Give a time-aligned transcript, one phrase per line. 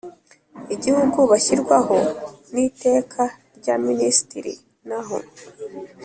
[0.75, 1.97] Igihugu Bashyirwaho
[2.53, 3.21] N Iteka
[3.57, 4.53] Rya Ministiri
[4.87, 5.17] Naho